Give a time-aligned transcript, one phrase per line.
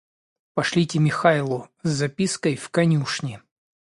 [0.55, 3.39] Пошлите Михайлу с запиской в конюшни.